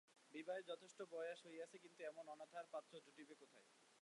[0.33, 0.99] বিবাহের বয়স যথেষ্ট
[1.43, 3.67] হইয়াছে, কিন্তু এমন অনাথার পাত্র জুটিবে কোথায়?